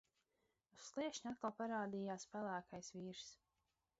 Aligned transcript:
Uz 0.77 0.85
sliekšņa 0.93 1.33
atkal 1.33 1.53
parādījās 1.59 2.27
pelēkais 2.33 2.93
vīrs. 2.97 3.29